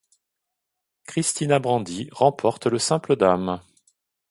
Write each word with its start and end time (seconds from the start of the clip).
Kristina 1.05 1.59
Brandi 1.59 2.09
remporte 2.11 2.65
le 2.65 2.79
simple 2.79 3.15
dames. 3.15 3.61